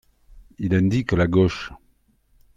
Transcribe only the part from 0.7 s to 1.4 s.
indique la